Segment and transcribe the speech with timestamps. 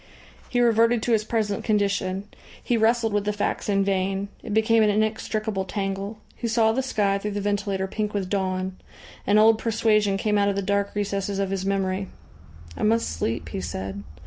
[0.49, 2.23] He reverted to his present condition.
[2.63, 4.29] He wrestled with the facts in vain.
[4.41, 6.17] It became an inextricable tangle.
[6.35, 8.77] He saw the sky through the ventilator pink with dawn.
[9.27, 12.07] An old persuasion came out of the dark recesses of his memory.
[12.75, 14.01] "I must sleep," he said.